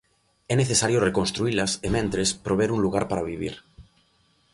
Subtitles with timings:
[0.53, 3.55] É necesario reconstruílas e, mentres, prover un lugar para vivir.